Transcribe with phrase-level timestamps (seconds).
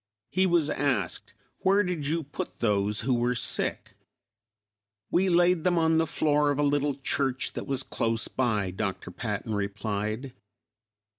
[0.31, 3.93] He was asked, "Where did you put those who were sick?"
[5.11, 9.11] "We laid them on the floor of a little church that was close by," Dr.
[9.11, 10.33] Patton replied.